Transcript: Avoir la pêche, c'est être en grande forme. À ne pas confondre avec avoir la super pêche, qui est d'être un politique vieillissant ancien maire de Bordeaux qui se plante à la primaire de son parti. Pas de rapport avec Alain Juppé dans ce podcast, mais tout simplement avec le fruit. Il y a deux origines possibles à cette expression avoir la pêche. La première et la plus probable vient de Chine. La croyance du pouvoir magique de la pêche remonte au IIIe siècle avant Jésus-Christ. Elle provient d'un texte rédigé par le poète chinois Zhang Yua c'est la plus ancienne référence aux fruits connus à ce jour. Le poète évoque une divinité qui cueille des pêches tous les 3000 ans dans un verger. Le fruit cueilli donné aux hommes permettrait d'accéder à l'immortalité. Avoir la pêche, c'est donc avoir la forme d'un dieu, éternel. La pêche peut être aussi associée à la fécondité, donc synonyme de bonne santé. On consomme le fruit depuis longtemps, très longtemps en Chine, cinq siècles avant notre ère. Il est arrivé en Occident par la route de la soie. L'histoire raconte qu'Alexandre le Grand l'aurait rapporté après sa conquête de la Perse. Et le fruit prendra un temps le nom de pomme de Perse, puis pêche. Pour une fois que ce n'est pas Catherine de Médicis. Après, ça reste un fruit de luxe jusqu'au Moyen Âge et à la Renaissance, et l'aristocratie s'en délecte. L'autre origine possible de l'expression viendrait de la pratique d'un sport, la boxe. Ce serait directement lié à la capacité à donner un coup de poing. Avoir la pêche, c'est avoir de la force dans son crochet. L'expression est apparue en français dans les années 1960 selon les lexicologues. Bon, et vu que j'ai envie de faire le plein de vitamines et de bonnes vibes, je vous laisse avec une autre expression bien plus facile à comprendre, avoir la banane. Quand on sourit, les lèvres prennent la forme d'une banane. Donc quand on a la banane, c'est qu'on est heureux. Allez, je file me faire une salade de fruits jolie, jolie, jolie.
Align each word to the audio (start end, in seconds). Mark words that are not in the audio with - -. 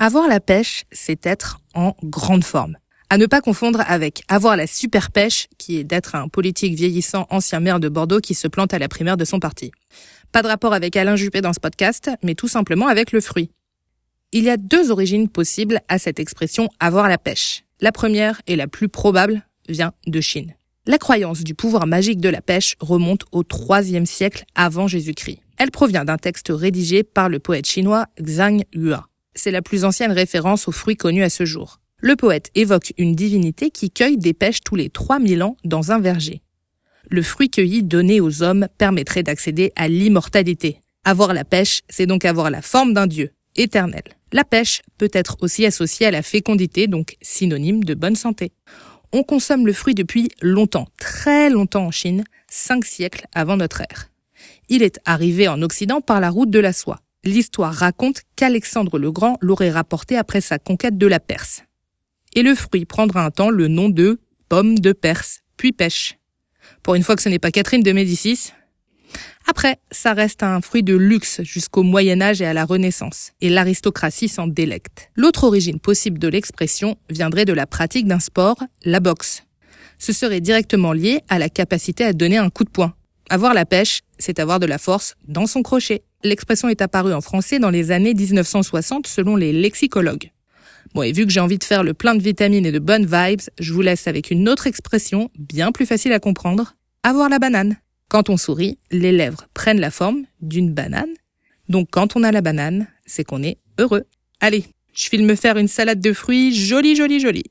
Avoir 0.00 0.28
la 0.28 0.38
pêche, 0.38 0.84
c'est 0.92 1.26
être 1.26 1.58
en 1.74 1.92
grande 2.04 2.44
forme. 2.44 2.76
À 3.10 3.18
ne 3.18 3.26
pas 3.26 3.40
confondre 3.40 3.82
avec 3.84 4.22
avoir 4.28 4.56
la 4.56 4.68
super 4.68 5.10
pêche, 5.10 5.48
qui 5.58 5.76
est 5.76 5.82
d'être 5.82 6.14
un 6.14 6.28
politique 6.28 6.74
vieillissant 6.74 7.26
ancien 7.30 7.58
maire 7.58 7.80
de 7.80 7.88
Bordeaux 7.88 8.20
qui 8.20 8.34
se 8.34 8.46
plante 8.46 8.72
à 8.72 8.78
la 8.78 8.86
primaire 8.86 9.16
de 9.16 9.24
son 9.24 9.40
parti. 9.40 9.72
Pas 10.30 10.42
de 10.42 10.46
rapport 10.46 10.72
avec 10.72 10.96
Alain 10.96 11.16
Juppé 11.16 11.40
dans 11.40 11.52
ce 11.52 11.58
podcast, 11.58 12.12
mais 12.22 12.36
tout 12.36 12.46
simplement 12.46 12.86
avec 12.86 13.10
le 13.10 13.20
fruit. 13.20 13.50
Il 14.30 14.44
y 14.44 14.50
a 14.50 14.56
deux 14.56 14.92
origines 14.92 15.28
possibles 15.28 15.80
à 15.88 15.98
cette 15.98 16.20
expression 16.20 16.68
avoir 16.78 17.08
la 17.08 17.18
pêche. 17.18 17.64
La 17.80 17.90
première 17.90 18.40
et 18.46 18.54
la 18.54 18.68
plus 18.68 18.88
probable 18.88 19.42
vient 19.68 19.94
de 20.06 20.20
Chine. 20.20 20.54
La 20.86 20.98
croyance 20.98 21.42
du 21.42 21.56
pouvoir 21.56 21.88
magique 21.88 22.20
de 22.20 22.28
la 22.28 22.40
pêche 22.40 22.76
remonte 22.78 23.24
au 23.32 23.42
IIIe 23.42 24.06
siècle 24.06 24.44
avant 24.54 24.86
Jésus-Christ. 24.86 25.40
Elle 25.56 25.72
provient 25.72 26.04
d'un 26.04 26.18
texte 26.18 26.52
rédigé 26.54 27.02
par 27.02 27.28
le 27.28 27.40
poète 27.40 27.66
chinois 27.66 28.06
Zhang 28.22 28.62
Yua 28.72 29.07
c'est 29.38 29.50
la 29.50 29.62
plus 29.62 29.84
ancienne 29.84 30.12
référence 30.12 30.68
aux 30.68 30.72
fruits 30.72 30.96
connus 30.96 31.22
à 31.22 31.30
ce 31.30 31.44
jour. 31.44 31.80
Le 32.00 32.14
poète 32.14 32.50
évoque 32.54 32.92
une 32.96 33.14
divinité 33.14 33.70
qui 33.70 33.90
cueille 33.90 34.18
des 34.18 34.32
pêches 34.32 34.60
tous 34.60 34.76
les 34.76 34.88
3000 34.88 35.42
ans 35.42 35.56
dans 35.64 35.90
un 35.90 35.98
verger. 35.98 36.42
Le 37.10 37.22
fruit 37.22 37.50
cueilli 37.50 37.82
donné 37.82 38.20
aux 38.20 38.42
hommes 38.42 38.68
permettrait 38.78 39.22
d'accéder 39.22 39.72
à 39.74 39.88
l'immortalité. 39.88 40.80
Avoir 41.04 41.32
la 41.32 41.44
pêche, 41.44 41.80
c'est 41.88 42.06
donc 42.06 42.24
avoir 42.24 42.50
la 42.50 42.62
forme 42.62 42.92
d'un 42.92 43.06
dieu, 43.06 43.30
éternel. 43.56 44.02
La 44.32 44.44
pêche 44.44 44.82
peut 44.98 45.10
être 45.12 45.38
aussi 45.40 45.64
associée 45.64 46.06
à 46.06 46.10
la 46.10 46.22
fécondité, 46.22 46.86
donc 46.86 47.16
synonyme 47.22 47.82
de 47.82 47.94
bonne 47.94 48.16
santé. 48.16 48.52
On 49.12 49.22
consomme 49.22 49.66
le 49.66 49.72
fruit 49.72 49.94
depuis 49.94 50.28
longtemps, 50.42 50.86
très 50.98 51.48
longtemps 51.48 51.86
en 51.86 51.90
Chine, 51.90 52.24
cinq 52.48 52.84
siècles 52.84 53.26
avant 53.34 53.56
notre 53.56 53.80
ère. 53.80 54.10
Il 54.68 54.82
est 54.82 55.00
arrivé 55.06 55.48
en 55.48 55.62
Occident 55.62 56.02
par 56.02 56.20
la 56.20 56.28
route 56.28 56.50
de 56.50 56.58
la 56.58 56.74
soie. 56.74 57.00
L'histoire 57.24 57.74
raconte 57.74 58.22
qu'Alexandre 58.36 58.98
le 58.98 59.10
Grand 59.10 59.36
l'aurait 59.40 59.70
rapporté 59.70 60.16
après 60.16 60.40
sa 60.40 60.58
conquête 60.58 60.96
de 60.96 61.06
la 61.06 61.20
Perse. 61.20 61.64
Et 62.34 62.42
le 62.42 62.54
fruit 62.54 62.84
prendra 62.84 63.24
un 63.24 63.30
temps 63.30 63.50
le 63.50 63.68
nom 63.68 63.88
de 63.88 64.20
pomme 64.48 64.78
de 64.78 64.92
Perse, 64.92 65.40
puis 65.56 65.72
pêche. 65.72 66.18
Pour 66.82 66.94
une 66.94 67.02
fois 67.02 67.16
que 67.16 67.22
ce 67.22 67.28
n'est 67.28 67.38
pas 67.38 67.50
Catherine 67.50 67.82
de 67.82 67.92
Médicis. 67.92 68.52
Après, 69.46 69.78
ça 69.90 70.12
reste 70.12 70.42
un 70.42 70.60
fruit 70.60 70.82
de 70.82 70.94
luxe 70.94 71.42
jusqu'au 71.42 71.82
Moyen 71.82 72.20
Âge 72.20 72.42
et 72.42 72.46
à 72.46 72.52
la 72.52 72.64
Renaissance, 72.64 73.32
et 73.40 73.48
l'aristocratie 73.48 74.28
s'en 74.28 74.46
délecte. 74.46 75.10
L'autre 75.16 75.44
origine 75.44 75.80
possible 75.80 76.18
de 76.18 76.28
l'expression 76.28 76.96
viendrait 77.08 77.46
de 77.46 77.54
la 77.54 77.66
pratique 77.66 78.06
d'un 78.06 78.20
sport, 78.20 78.62
la 78.84 79.00
boxe. 79.00 79.44
Ce 79.98 80.12
serait 80.12 80.40
directement 80.40 80.92
lié 80.92 81.22
à 81.28 81.38
la 81.38 81.48
capacité 81.48 82.04
à 82.04 82.12
donner 82.12 82.36
un 82.36 82.50
coup 82.50 82.64
de 82.64 82.70
poing. 82.70 82.94
Avoir 83.30 83.54
la 83.54 83.66
pêche, 83.66 84.02
c'est 84.18 84.38
avoir 84.38 84.60
de 84.60 84.66
la 84.66 84.78
force 84.78 85.16
dans 85.26 85.46
son 85.46 85.62
crochet. 85.62 86.02
L'expression 86.24 86.68
est 86.68 86.82
apparue 86.82 87.14
en 87.14 87.20
français 87.20 87.60
dans 87.60 87.70
les 87.70 87.92
années 87.92 88.12
1960 88.12 89.06
selon 89.06 89.36
les 89.36 89.52
lexicologues. 89.52 90.32
Bon, 90.94 91.02
et 91.02 91.12
vu 91.12 91.24
que 91.24 91.30
j'ai 91.30 91.38
envie 91.38 91.58
de 91.58 91.64
faire 91.64 91.84
le 91.84 91.94
plein 91.94 92.16
de 92.16 92.22
vitamines 92.22 92.66
et 92.66 92.72
de 92.72 92.78
bonnes 92.80 93.06
vibes, 93.06 93.42
je 93.60 93.72
vous 93.72 93.82
laisse 93.82 94.08
avec 94.08 94.30
une 94.30 94.48
autre 94.48 94.66
expression 94.66 95.30
bien 95.38 95.70
plus 95.70 95.86
facile 95.86 96.12
à 96.12 96.18
comprendre, 96.18 96.74
avoir 97.04 97.28
la 97.28 97.38
banane. 97.38 97.76
Quand 98.08 98.30
on 98.30 98.36
sourit, 98.36 98.78
les 98.90 99.12
lèvres 99.12 99.46
prennent 99.54 99.80
la 99.80 99.90
forme 99.90 100.24
d'une 100.40 100.72
banane. 100.72 101.12
Donc 101.68 101.88
quand 101.92 102.16
on 102.16 102.24
a 102.24 102.32
la 102.32 102.40
banane, 102.40 102.88
c'est 103.06 103.22
qu'on 103.22 103.42
est 103.42 103.58
heureux. 103.78 104.04
Allez, 104.40 104.64
je 104.94 105.08
file 105.08 105.24
me 105.24 105.36
faire 105.36 105.56
une 105.56 105.68
salade 105.68 106.00
de 106.00 106.12
fruits 106.12 106.54
jolie, 106.54 106.96
jolie, 106.96 107.20
jolie. 107.20 107.44